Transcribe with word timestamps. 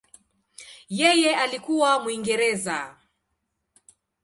Yeye 0.99 1.35
alikuwa 1.35 1.99
Mwingereza. 1.99 2.97